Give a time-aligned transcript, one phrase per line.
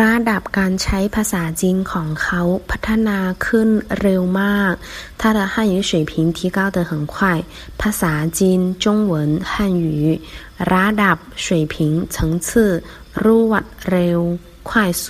[0.00, 3.68] ระดับการใช้ภาษาจีนของเขาพัฒนาขึ้น
[4.00, 4.74] เร็วมาก
[5.20, 7.14] 他的汉语水平提高得很快
[7.80, 9.14] ภาษาจีน中文
[9.50, 9.54] 汉
[9.86, 9.88] 语
[10.72, 11.74] ระดับ水平
[12.14, 12.16] 层
[12.46, 12.46] 次
[13.24, 14.20] รวดเร็ว
[14.68, 14.70] 快
[15.02, 15.04] 速